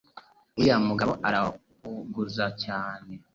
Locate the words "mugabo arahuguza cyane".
0.87-3.13